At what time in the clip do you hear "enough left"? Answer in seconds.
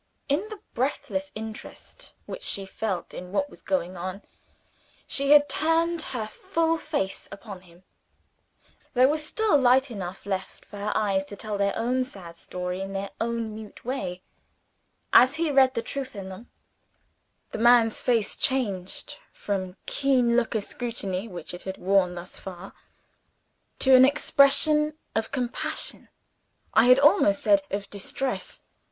9.91-10.65